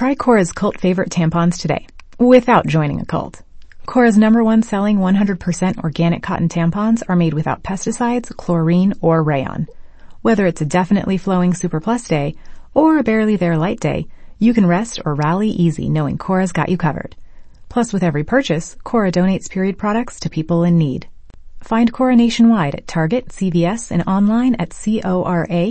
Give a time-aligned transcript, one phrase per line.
[0.00, 1.86] Try Cora's cult favorite tampons today,
[2.18, 3.42] without joining a cult.
[3.84, 9.68] Cora's number one selling 100% organic cotton tampons are made without pesticides, chlorine, or rayon.
[10.22, 12.34] Whether it's a definitely flowing Super Plus day
[12.72, 14.06] or a barely there light day,
[14.38, 17.14] you can rest or rally easy knowing Cora's got you covered.
[17.68, 21.08] Plus with every purchase, Cora donates period products to people in need.
[21.62, 25.70] Find Cora nationwide at Target, CVS, and online at cora.life.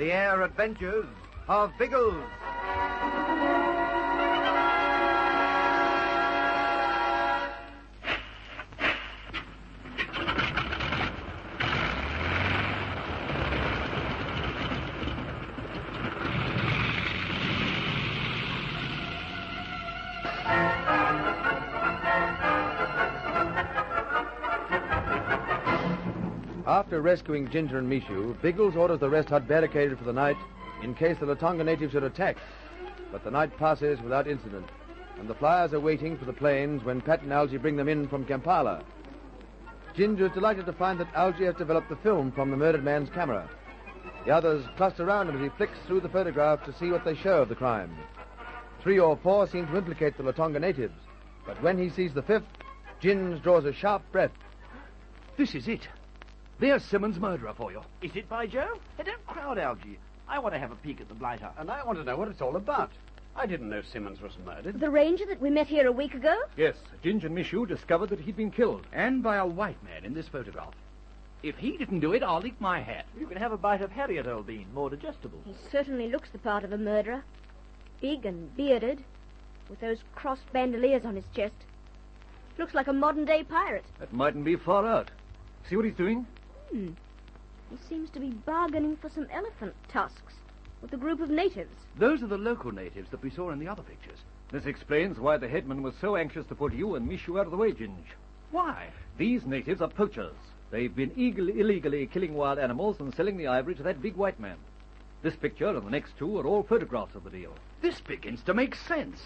[0.00, 1.04] The Air Adventures
[1.46, 2.24] of Biggles.
[26.90, 30.36] After rescuing Ginger and Mishu, Biggles orders the rest hut barricaded for the night
[30.82, 32.36] in case the Latonga natives should attack.
[33.12, 34.68] But the night passes without incident,
[35.20, 38.08] and the flyers are waiting for the planes when Pat and Algy bring them in
[38.08, 38.82] from Kampala.
[39.94, 43.10] Ginger is delighted to find that Algy has developed the film from the murdered man's
[43.10, 43.48] camera.
[44.26, 47.14] The others cluster around him as he flicks through the photographs to see what they
[47.14, 47.96] show of the crime.
[48.82, 50.98] Three or four seem to implicate the Latonga natives,
[51.46, 52.48] but when he sees the fifth,
[52.98, 54.32] Gins draws a sharp breath.
[55.36, 55.86] This is it.
[56.60, 57.80] There's Simmons' murderer for you.
[58.02, 58.78] Is it by Joe?
[58.98, 59.98] Hey, don't crowd, Algy.
[60.28, 61.48] I want to have a peek at the blighter.
[61.58, 62.90] And I want to know what it's all about.
[63.34, 64.78] I didn't know Simmons was murdered.
[64.78, 66.36] The ranger that we met here a week ago?
[66.58, 68.86] Yes, Ginge and Mishu discovered that he'd been killed.
[68.92, 70.74] And by a white man in this photograph.
[71.42, 73.06] If he didn't do it, I'll eat my hat.
[73.18, 74.66] You can have a bite of Harriet, old bean.
[74.74, 75.40] More digestible.
[75.46, 77.24] He certainly looks the part of a murderer.
[78.02, 79.02] Big and bearded,
[79.70, 81.54] with those crossed bandoliers on his chest.
[82.58, 83.84] Looks like a modern-day pirate.
[83.98, 85.10] That mightn't be far out.
[85.66, 86.26] See what he's doing?
[86.70, 86.90] Hmm.
[87.70, 90.34] He seems to be bargaining for some elephant tusks
[90.82, 91.74] with a group of natives.
[91.98, 94.18] Those are the local natives that we saw in the other pictures.
[94.50, 97.50] This explains why the headman was so anxious to put you and Mishu out of
[97.50, 98.14] the way, Ginge.
[98.50, 98.88] Why?
[99.18, 100.34] These natives are poachers.
[100.70, 104.56] They've been illegally killing wild animals and selling the ivory to that big white man.
[105.22, 107.52] This picture and the next two are all photographs of the deal.
[107.82, 109.20] This begins to make sense.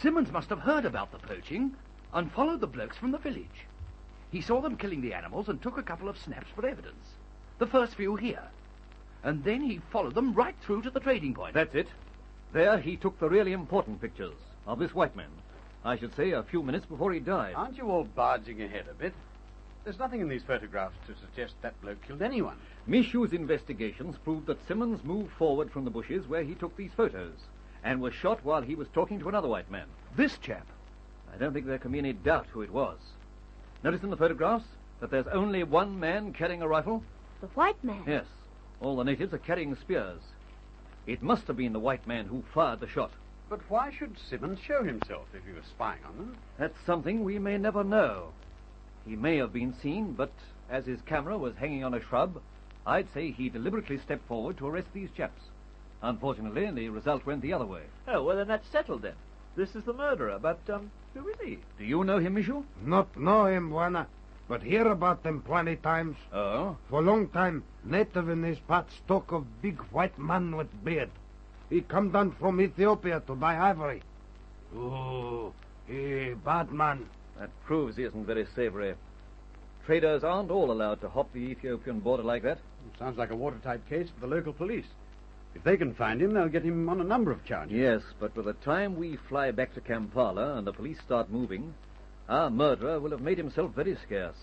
[0.00, 1.76] Simmons must have heard about the poaching
[2.12, 3.66] and followed the blokes from the village.
[4.32, 7.06] He saw them killing the animals and took a couple of snaps for evidence.
[7.58, 8.42] The first few here.
[9.22, 11.52] And then he followed them right through to the trading point.
[11.52, 11.88] That's it.
[12.52, 14.34] There he took the really important pictures
[14.66, 15.28] of this white man.
[15.84, 17.54] I should say a few minutes before he died.
[17.54, 19.12] Aren't you all barging ahead a bit?
[19.84, 22.56] There's nothing in these photographs to suggest that bloke killed anyone.
[22.88, 27.34] Mishu's investigations proved that Simmons moved forward from the bushes where he took these photos
[27.84, 29.86] and was shot while he was talking to another white man.
[30.16, 30.66] This chap.
[31.34, 32.98] I don't think there can be any doubt who it was.
[33.82, 34.64] Notice in the photographs
[35.00, 37.02] that there's only one man carrying a rifle?
[37.40, 38.04] The white man?
[38.06, 38.26] Yes.
[38.80, 40.20] All the natives are carrying spears.
[41.06, 43.10] It must have been the white man who fired the shot.
[43.48, 46.36] But why should Simmons show himself if he was spying on them?
[46.58, 48.32] That's something we may never know.
[49.04, 50.32] He may have been seen, but
[50.70, 52.40] as his camera was hanging on a shrub,
[52.86, 55.42] I'd say he deliberately stepped forward to arrest these chaps.
[56.02, 57.82] Unfortunately, the result went the other way.
[58.06, 59.14] Oh, well, then that's settled then.
[59.54, 61.58] This is the murderer, but, um, who is he?
[61.78, 62.64] Do you know him, Mishu?
[62.84, 64.06] Not know him, Bwana,
[64.48, 66.16] but hear about them plenty times.
[66.32, 66.76] Oh?
[66.88, 71.10] For a long time, native in these parts talk of big white man with beard.
[71.68, 74.02] He come down from Ethiopia to buy ivory.
[74.74, 75.52] Oh,
[75.86, 77.08] he bad man.
[77.38, 78.94] That proves he isn't very savory.
[79.84, 82.58] Traders aren't all allowed to hop the Ethiopian border like that.
[82.98, 84.86] Sounds like a watertight case for the local police.
[85.54, 87.76] If they can find him, they'll get him on a number of charges.
[87.76, 91.74] Yes, but by the time we fly back to Kampala and the police start moving,
[92.28, 94.36] our murderer will have made himself very scarce.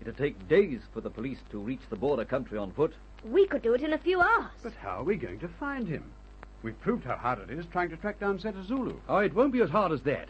[0.00, 2.94] It'd take days for the police to reach the border country on foot.
[3.24, 4.50] We could do it in a few hours.
[4.62, 6.04] But how are we going to find him?
[6.62, 8.96] We've proved how hard it is trying to track down Zeta Zulu.
[9.08, 10.28] Oh, it won't be as hard as that.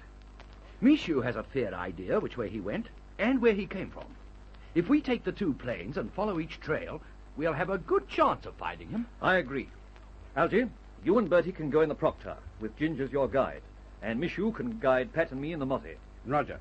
[0.82, 2.86] Mishu has a fair idea which way he went
[3.18, 4.06] and where he came from.
[4.74, 7.02] If we take the two planes and follow each trail,
[7.36, 9.06] we'll have a good chance of finding him.
[9.20, 9.68] I agree.
[10.38, 10.66] Algy,
[11.04, 13.60] you and Bertie can go in the Proctor, with Ginger as your guide.
[14.02, 15.96] and Michu can guide Pat and me in the mozzie.
[16.24, 16.60] Roger.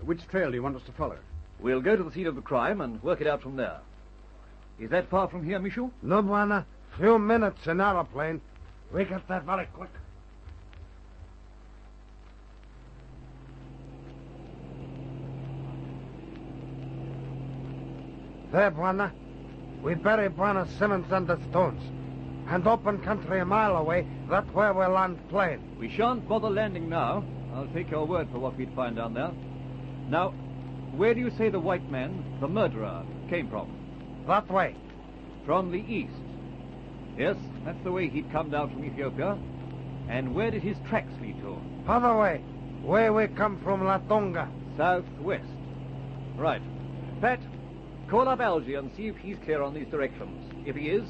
[0.00, 1.18] Which trail do you want us to follow?
[1.60, 3.78] We'll go to the scene of the crime and work it out from there.
[4.80, 5.92] Is that far from here, Michu?
[6.02, 6.64] No, Bwana.
[6.98, 8.40] Few minutes in aeroplane.
[8.92, 9.90] We get there very quick.
[18.50, 19.12] There, Bwana.
[19.80, 22.01] We bury Bwana Simmons under stones.
[22.48, 25.76] And open country a mile away, that's where we'll land plane.
[25.78, 27.24] We shan't bother landing now.
[27.54, 29.30] I'll take your word for what we'd find down there.
[30.08, 30.30] Now,
[30.96, 33.70] where do you say the white man, the murderer, came from?
[34.26, 34.76] That way.
[35.46, 36.12] From the east.
[37.16, 39.38] Yes, that's the way he'd come down from Ethiopia.
[40.08, 41.58] And where did his tracks lead to?
[41.88, 42.42] Other way.
[42.82, 44.48] Where we come from Latonga.
[44.76, 45.44] Southwest.
[46.36, 46.62] Right.
[47.20, 47.40] Pat,
[48.08, 50.66] call up Algy and see if he's clear on these directions.
[50.66, 51.08] If he is,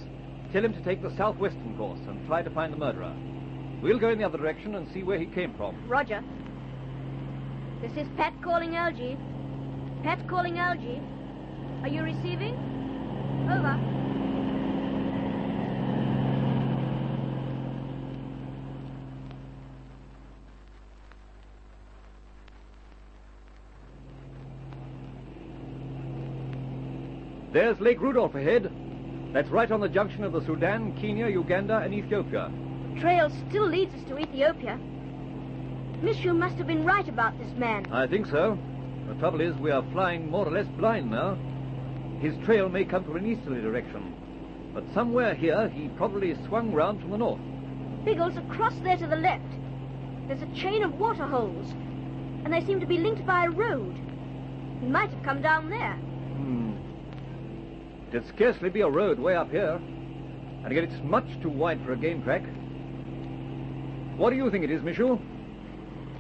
[0.53, 3.15] tell him to take the southwestern course and try to find the murderer.
[3.83, 5.77] We'll go in the other direction and see where he came from.
[5.89, 6.23] Roger.
[7.81, 9.17] This is Pat calling Algy.
[10.03, 11.01] Pat calling Algy.
[11.83, 12.55] Are you receiving?
[13.51, 13.79] Over.
[27.53, 28.82] There's Lake Rudolf ahead.
[29.33, 32.53] That's right on the junction of the Sudan, Kenya, Uganda, and Ethiopia.
[32.95, 34.79] The trail still leads us to Ethiopia.
[36.03, 37.91] Monsieur must have been right about this man.
[37.91, 38.59] I think so.
[39.09, 41.39] The trouble is, we are flying more or less blind now.
[42.21, 44.15] His trail may come from an easterly direction,
[44.75, 47.41] but somewhere here he probably swung round from the north.
[48.05, 49.43] Biggles, across there to the left,
[50.29, 51.73] there's a chain of water holes,
[52.45, 53.97] and they seem to be linked by a road.
[54.81, 55.95] He might have come down there.
[55.95, 56.72] Hmm.
[58.13, 59.81] It'd scarcely be a road way up here.
[60.63, 62.43] And again, it's much too wide for a game track.
[64.19, 65.19] What do you think it is, Michu?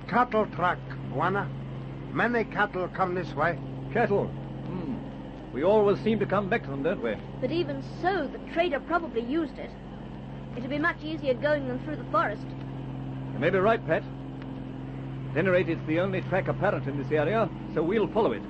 [0.08, 0.78] Cattle track,
[1.12, 1.46] Bwana.
[2.10, 3.58] Many cattle come this way.
[3.92, 4.24] Cattle?
[4.26, 5.52] Hmm.
[5.52, 7.14] We always seem to come back to them, don't we?
[7.42, 9.70] But even so, the trader probably used it.
[10.56, 12.46] It'd be much easier going than through the forest.
[13.34, 14.02] You may be right, Pat.
[15.32, 18.42] At any rate, it's the only track apparent in this area, so we'll follow it.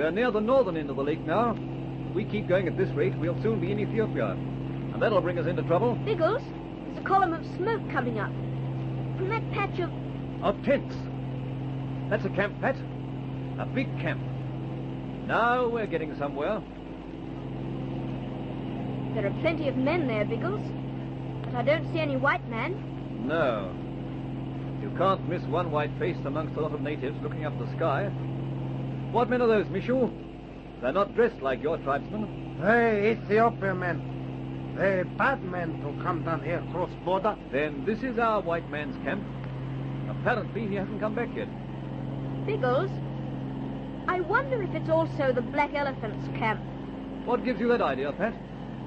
[0.00, 1.54] We're near the northern end of the lake now.
[2.08, 4.30] If we keep going at this rate, we'll soon be in Ethiopia.
[4.30, 5.94] And that'll bring us into trouble.
[6.06, 6.40] Biggles,
[6.86, 8.30] there's a column of smoke coming up.
[9.18, 9.90] From that patch of...
[10.42, 10.94] Of tents.
[12.08, 12.76] That's a camp, Pat.
[13.58, 14.22] A big camp.
[15.26, 16.62] Now we're getting somewhere.
[19.14, 20.66] There are plenty of men there, Biggles.
[21.44, 22.72] But I don't see any white man.
[23.28, 23.70] No.
[24.80, 28.10] You can't miss one white face amongst a lot of natives looking up the sky.
[29.12, 30.08] What men are those, Michu?
[30.80, 32.58] They're not dressed like your tribesmen.
[32.60, 34.74] They Ethiopian men.
[34.76, 37.36] They bad men to come down here cross border.
[37.50, 39.24] Then this is our white man's camp.
[40.08, 41.48] Apparently he hasn't come back yet.
[42.46, 42.90] Biggles,
[44.06, 46.60] I wonder if it's also the Black Elephant's camp.
[47.24, 48.34] What gives you that idea, Pat?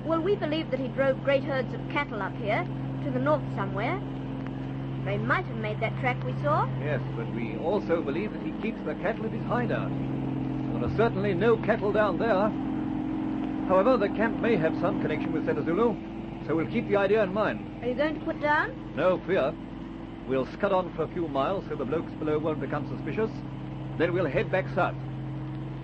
[0.05, 2.65] Well, we believe that he drove great herds of cattle up here,
[3.03, 4.01] to the north somewhere.
[5.05, 6.67] They might have made that track we saw.
[6.79, 9.91] Yes, but we also believe that he keeps the cattle at his hideout.
[10.73, 12.49] There are certainly no cattle down there.
[13.67, 15.95] However, the camp may have some connection with Zulu,
[16.47, 17.81] so we'll keep the idea in mind.
[17.81, 18.93] Are you going to put down?
[18.95, 19.53] No fear.
[20.27, 23.31] We'll scud on for a few miles so the blokes below won't become suspicious.
[23.97, 24.95] Then we'll head back south.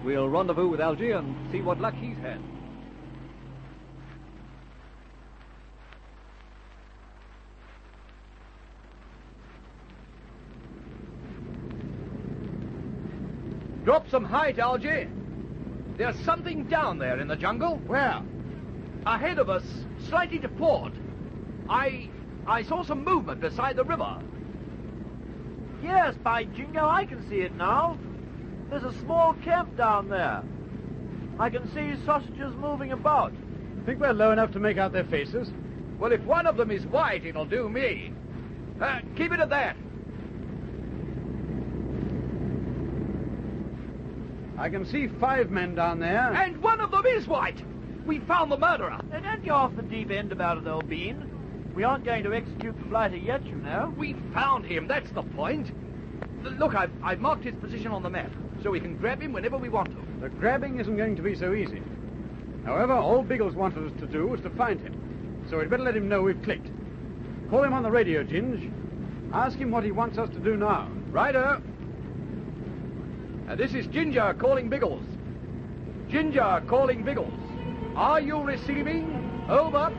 [0.04, 2.40] We'll rendezvous with Algy and see what luck he's had.
[13.90, 15.08] Drop some height, Algy.
[15.98, 17.78] There's something down there in the jungle.
[17.88, 18.22] Where?
[19.08, 19.64] Ahead of us,
[20.08, 20.94] slightly to port.
[21.68, 22.08] I...
[22.46, 24.22] I saw some movement beside the river.
[25.82, 27.98] Yes, by jingo, I can see it now.
[28.70, 30.44] There's a small camp down there.
[31.40, 33.34] I can see sausages moving about.
[33.88, 35.50] Think we're low enough to make out their faces?
[35.98, 38.14] Well, if one of them is white, it'll do me.
[38.80, 39.76] Uh, keep it at that.
[44.60, 46.34] I can see five men down there.
[46.34, 47.64] And one of them is white.
[48.06, 49.00] We found the murderer.
[49.10, 51.72] Now, don't go off the deep end about it, old bean.
[51.74, 53.94] We aren't going to execute the blighter yet, you know.
[53.98, 54.86] We found him.
[54.86, 55.72] That's the point.
[56.44, 59.58] Look, I've, I've marked his position on the map, so we can grab him whenever
[59.58, 60.22] we want to.
[60.22, 61.82] The grabbing isn't going to be so easy.
[62.66, 65.46] However, all Biggles wanted us to do was to find him.
[65.50, 66.70] So we'd better let him know we've clicked.
[67.50, 68.72] Call him on the radio, Ginge.
[69.32, 70.90] Ask him what he wants us to do now.
[71.12, 71.62] Righto.
[73.50, 75.04] Uh, this is Ginger calling Biggles.
[76.08, 77.34] Ginger calling Biggles.
[77.96, 79.16] Are you receiving?
[79.50, 79.90] Over.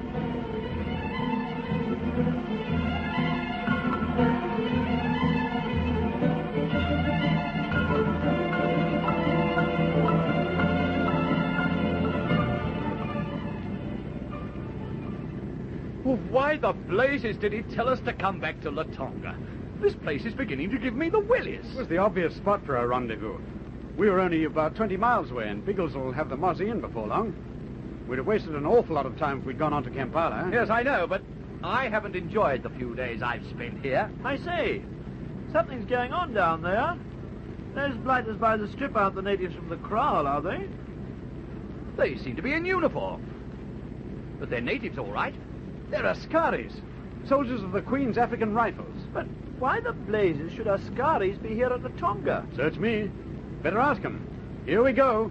[16.31, 19.35] Why the blazes did he tell us to come back to Latonga?
[19.81, 21.65] This place is beginning to give me the willies.
[21.73, 23.39] It was the obvious spot for our rendezvous.
[23.97, 27.07] We were only about 20 miles away, and Biggles will have the Mozzie in before
[27.07, 27.35] long.
[28.07, 30.51] We'd have wasted an awful lot of time if we'd gone on to Kampala.
[30.53, 31.23] Yes, I know, but
[31.63, 34.11] I haven't enjoyed the few days I've spent here.
[34.23, 34.83] I say,
[35.53, 36.97] something's going on down there.
[37.75, 40.67] Those blighters by the strip aren't the natives from the kraal, are they?
[41.97, 43.23] They seem to be in uniform.
[44.39, 45.35] But they're natives, all right.
[45.91, 46.73] They're Askaris.
[47.29, 49.03] Soldiers of the Queen's African Rifles.
[49.13, 49.27] But
[49.61, 52.45] why the blazes should Askaris be here at Latonga?
[52.57, 53.11] Search me.
[53.63, 54.27] Better ask him.
[54.65, 55.31] Here we go.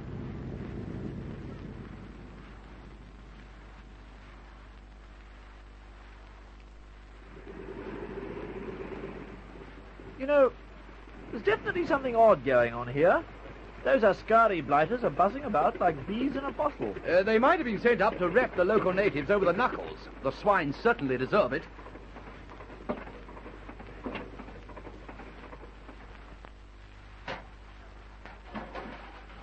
[10.19, 10.51] You know,
[11.31, 13.23] there's definitely something odd going on here.
[13.83, 16.93] Those Askari blighters are buzzing about like bees in a bottle.
[17.09, 19.97] Uh, they might have been sent up to rep the local natives over the knuckles.
[20.21, 21.63] The swine certainly deserve it.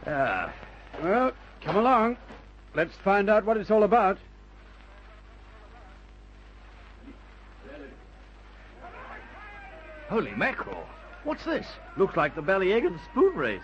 [0.06, 0.52] Ah.
[1.02, 2.16] Well, come along.
[2.86, 4.16] Let's find out what it's all about.
[10.08, 10.84] Holy mackerel.
[11.24, 11.66] What's this?
[11.96, 13.60] Looks like the Ballyegan spoon race.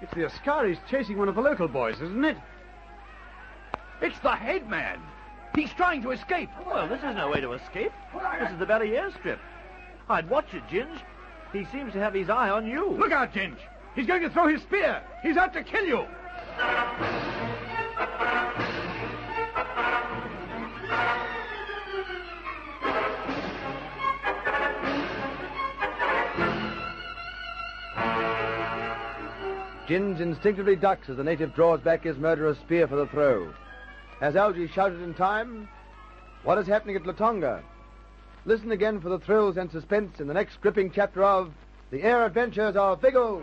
[0.00, 2.38] It's the Askaris chasing one of the local boys, isn't it?
[4.00, 4.98] It's the headman.
[5.54, 6.48] He's trying to escape.
[6.66, 7.92] Well, this is no way to escape.
[8.40, 9.40] This is the Valley airstrip.
[10.08, 11.02] I'd watch it, Ginge.
[11.52, 12.92] He seems to have his eye on you.
[12.92, 13.58] Look out, Ginge.
[13.94, 15.02] He's going to throw his spear.
[15.22, 16.06] He's out to kill you.
[29.86, 33.52] Ginge instinctively ducks as the native draws back his murderous spear for the throw.
[34.18, 35.68] Has Algy shouted in time?
[36.42, 37.62] What is happening at Latonga?
[38.46, 41.52] Listen again for the thrills and suspense in the next gripping chapter of
[41.90, 43.42] The Air Adventures of Biggles.